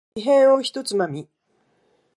[0.15, 1.27] 木片を一つまみ。